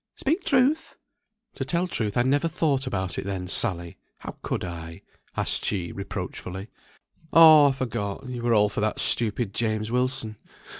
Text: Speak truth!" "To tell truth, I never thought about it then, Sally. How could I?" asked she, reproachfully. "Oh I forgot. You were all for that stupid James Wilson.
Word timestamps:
Speak 0.15 0.43
truth!" 0.43 0.95
"To 1.53 1.63
tell 1.63 1.87
truth, 1.87 2.17
I 2.17 2.23
never 2.23 2.47
thought 2.47 2.87
about 2.87 3.19
it 3.19 3.23
then, 3.23 3.47
Sally. 3.47 3.97
How 4.17 4.35
could 4.41 4.63
I?" 4.63 5.03
asked 5.37 5.63
she, 5.63 5.91
reproachfully. 5.91 6.69
"Oh 7.31 7.67
I 7.67 7.71
forgot. 7.71 8.27
You 8.27 8.41
were 8.41 8.55
all 8.55 8.67
for 8.67 8.81
that 8.81 8.99
stupid 8.99 9.53
James 9.53 9.91
Wilson. 9.91 10.37